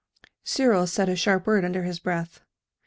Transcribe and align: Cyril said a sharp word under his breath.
Cyril 0.43 0.87
said 0.87 1.09
a 1.09 1.15
sharp 1.15 1.45
word 1.45 1.63
under 1.63 1.83
his 1.83 1.99
breath. 1.99 2.41